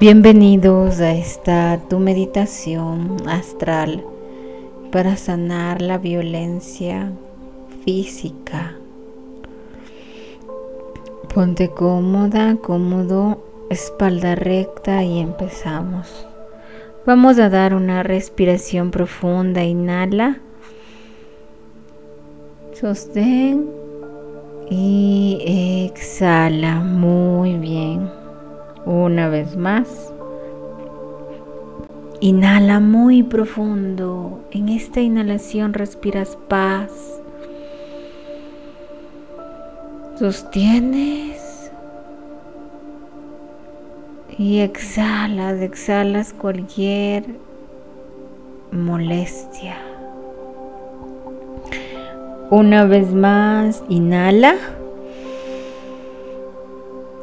[0.00, 4.04] Bienvenidos a esta tu meditación astral
[4.92, 7.10] para sanar la violencia
[7.84, 8.76] física.
[11.34, 16.28] Ponte cómoda, cómodo, espalda recta y empezamos.
[17.04, 19.64] Vamos a dar una respiración profunda.
[19.64, 20.38] Inhala.
[22.72, 23.68] Sostén
[24.70, 26.76] y exhala.
[26.76, 28.17] Muy bien.
[28.84, 30.12] Una vez más.
[32.20, 34.40] Inhala muy profundo.
[34.50, 36.90] En esta inhalación respiras paz.
[40.18, 41.70] Sostienes.
[44.36, 47.24] Y exhalas, exhalas cualquier
[48.72, 49.76] molestia.
[52.50, 54.54] Una vez más, inhala.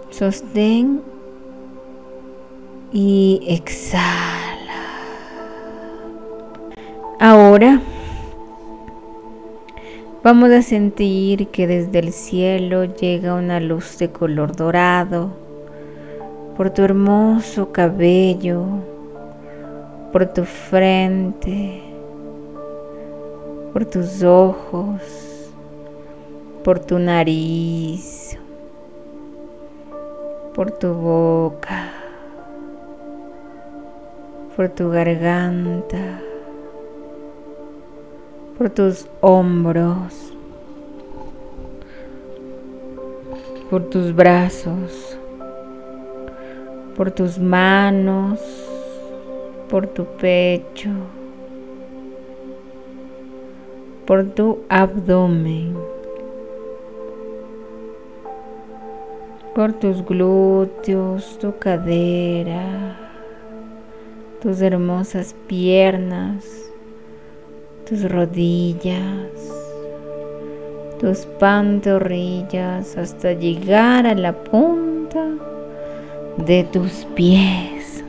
[0.10, 1.02] Sostén
[2.96, 4.06] y exhala.
[7.20, 7.82] Ahora
[10.24, 15.30] vamos a sentir que desde el cielo llega una luz de color dorado
[16.56, 18.64] por tu hermoso cabello,
[20.14, 21.82] por tu frente,
[23.74, 25.02] por tus ojos,
[26.64, 28.40] por tu nariz,
[30.54, 32.05] por tu boca,
[34.56, 36.22] por tu garganta
[38.58, 40.34] por tus hombros,
[43.70, 45.18] por tus brazos,
[46.96, 48.40] por tus manos,
[49.70, 50.90] por tu pecho,
[54.06, 55.76] por tu abdomen,
[59.54, 63.05] por tus glúteos, tu cadera,
[64.46, 66.46] tus hermosas piernas
[67.90, 69.32] tus rodillas,
[71.00, 75.24] tus pantorrillas hasta llegar a la punta
[76.38, 78.04] de tus pies.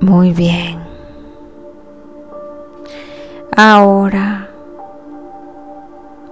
[0.00, 0.78] Muy bien.
[3.54, 4.48] Ahora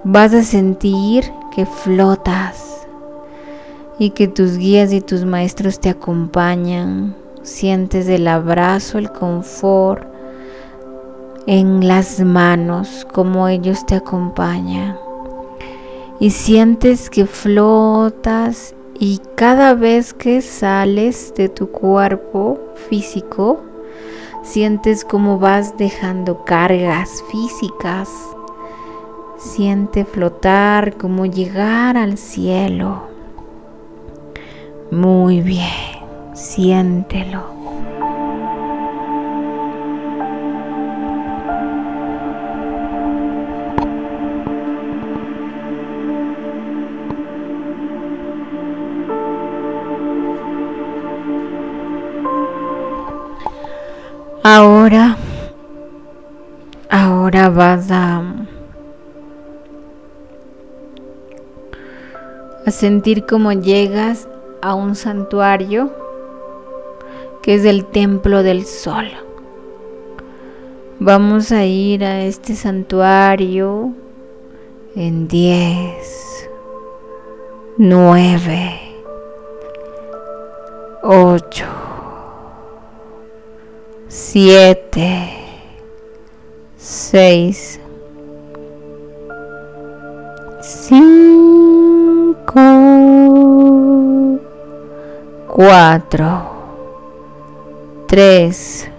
[0.04, 2.69] vas a sentir que flotas
[4.00, 7.15] y que tus guías y tus maestros te acompañan.
[7.43, 10.09] Sientes el abrazo, el confort
[11.47, 14.97] en las manos, como ellos te acompañan.
[16.19, 23.61] Y sientes que flotas y cada vez que sales de tu cuerpo físico,
[24.43, 28.09] sientes como vas dejando cargas físicas.
[29.37, 33.09] Siente flotar, como llegar al cielo.
[34.90, 35.68] Muy bien,
[36.34, 37.44] siéntelo.
[54.42, 55.16] Ahora,
[56.88, 58.24] ahora vas a,
[62.66, 64.26] a sentir como llegas
[64.62, 65.91] a un santuario
[67.43, 69.06] que es el templo del sol.
[70.98, 73.93] Vamos a ir a este santuario
[74.94, 76.50] en 10,
[77.78, 78.81] 9,
[81.03, 81.65] 8,
[84.09, 85.31] siete,
[86.76, 87.81] seis,
[90.60, 92.60] cinco,
[95.53, 96.43] cuatro,
[98.06, 98.91] tres,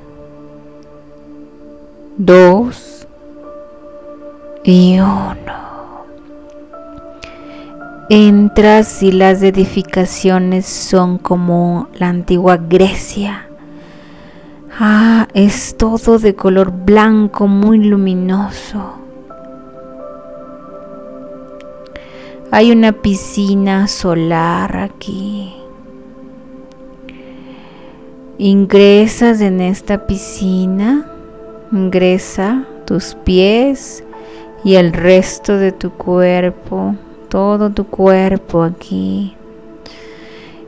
[2.17, 3.07] dos
[4.63, 5.61] y uno.
[8.09, 13.47] Entras y las edificaciones son como la antigua Grecia
[14.83, 18.95] Ah, es todo de color blanco, muy luminoso.
[22.49, 25.60] Hay una piscina solar aquí.
[28.37, 31.05] Ingresas en esta piscina,
[31.71, 34.03] ingresa tus pies
[34.63, 36.95] y el resto de tu cuerpo,
[37.29, 39.35] todo tu cuerpo aquí.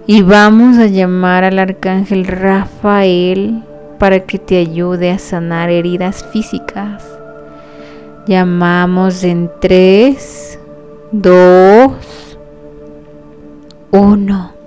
[0.06, 3.64] Y vamos a llamar al arcángel Rafael
[3.98, 7.04] para que te ayude a sanar heridas físicas.
[8.28, 10.60] Llamamos en 3,
[11.12, 11.92] 2,
[13.92, 14.63] 1.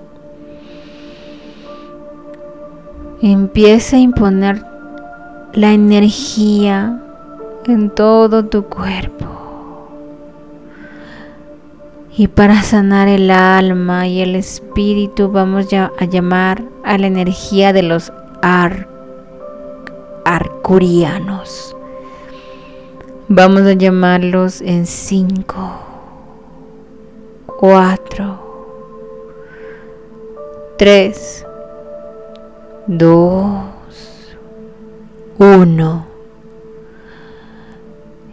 [3.32, 4.64] Empieza a imponer
[5.52, 7.02] la energía
[7.66, 9.26] en todo tu cuerpo.
[12.16, 17.82] Y para sanar el alma y el espíritu vamos a llamar a la energía de
[17.82, 18.12] los
[18.42, 18.88] ar
[20.24, 21.76] arcurianos.
[23.28, 25.54] Vamos a llamarlos en 5,
[27.58, 28.40] 4,
[30.78, 31.45] 3,
[32.88, 33.64] 2,
[35.38, 36.06] 1.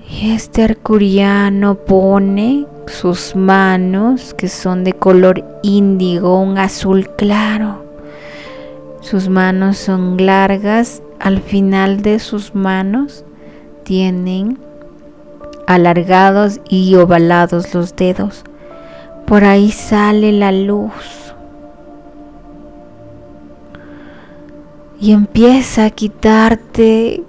[0.08, 7.84] Y este arcuriano pone sus manos, que son de color índigo, un azul claro.
[9.02, 13.26] Sus manos son largas, al final de sus manos
[13.84, 14.60] tienen
[15.66, 18.44] alargados y ovalados los dedos.
[19.26, 21.23] Por ahí sale la luz.
[25.04, 27.24] Y empieza a quitarte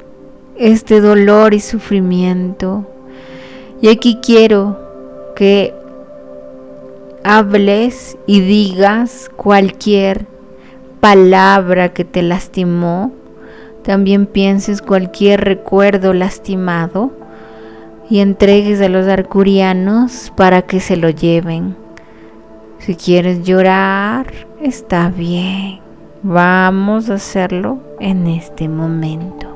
[0.57, 2.87] este dolor y sufrimiento.
[3.83, 4.79] Y aquí quiero
[5.35, 5.75] que
[7.25, 10.29] hables y digas cualquier
[11.01, 13.11] palabra que te lastimó.
[13.83, 17.11] También pienses cualquier recuerdo lastimado
[18.09, 21.75] y entregues a los arcurianos para que se lo lleven.
[22.79, 25.84] Si quieres llorar, está bien.
[26.27, 29.54] Vamos a hacerlo en este momento.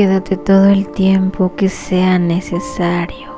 [0.00, 3.28] Quédate todo el tiempo que sea necesario.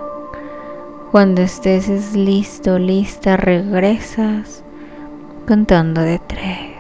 [1.11, 4.63] Cuando estés listo, lista, regresas
[5.45, 6.72] contando de tres.